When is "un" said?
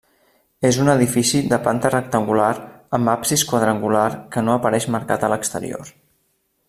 0.83-0.87